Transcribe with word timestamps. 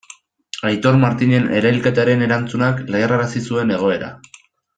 Aitor 0.69 0.95
Martinen 1.03 1.45
erailketaren 1.59 2.25
erantzunak 2.29 2.81
leherrarazi 2.95 3.45
zuen 3.51 3.77
egoera. 3.79 4.11